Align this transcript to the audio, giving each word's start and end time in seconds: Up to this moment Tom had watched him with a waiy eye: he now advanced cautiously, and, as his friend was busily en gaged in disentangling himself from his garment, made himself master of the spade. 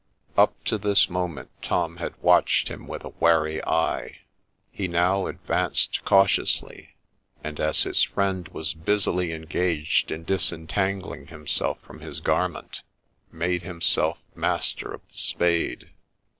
Up 0.35 0.55
to 0.63 0.79
this 0.79 1.11
moment 1.11 1.51
Tom 1.61 1.97
had 1.97 2.19
watched 2.23 2.69
him 2.69 2.87
with 2.87 3.05
a 3.05 3.11
waiy 3.11 3.61
eye: 3.67 4.17
he 4.71 4.87
now 4.87 5.27
advanced 5.27 6.03
cautiously, 6.05 6.95
and, 7.43 7.59
as 7.59 7.83
his 7.83 8.01
friend 8.01 8.47
was 8.47 8.73
busily 8.73 9.31
en 9.31 9.43
gaged 9.43 10.09
in 10.09 10.23
disentangling 10.23 11.27
himself 11.27 11.79
from 11.81 11.99
his 11.99 12.19
garment, 12.19 12.81
made 13.31 13.61
himself 13.61 14.17
master 14.33 14.91
of 14.91 15.07
the 15.07 15.13
spade. 15.13 15.91